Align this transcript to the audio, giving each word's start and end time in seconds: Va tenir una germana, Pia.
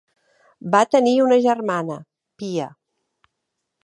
Va 0.75 0.79
tenir 0.95 1.13
una 1.25 1.37
germana, 1.45 1.99
Pia. 2.41 2.69